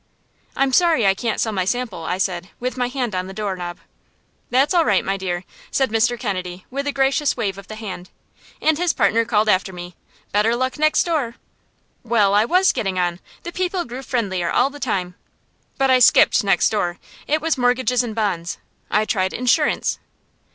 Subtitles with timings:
[0.55, 3.77] "I'm sorry I can't sell my sample," I said, with my hand on the doorknob.
[4.49, 6.19] "That's all right, my dear," said Mr.
[6.19, 8.09] Kennedy, with a gracious wave of the hand.
[8.63, 9.95] And his partner called after me,
[10.31, 11.35] "Better luck next door!"
[12.01, 13.19] Well, I was getting on!
[13.43, 15.13] The people grew friendlier all the time.
[15.77, 16.97] But I skipped "next door";
[17.27, 18.57] it was "Mortgages and Bonds."
[18.89, 19.99] I tried "Insurance."